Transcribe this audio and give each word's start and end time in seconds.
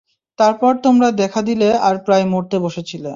তারপর 0.39 0.71
তোমরা 0.83 1.07
দেখা 1.13 1.41
দিলে 1.41 1.69
আর 1.79 1.95
প্রায় 2.05 2.25
মরতে 2.25 2.57
বসেছিলে। 2.59 3.09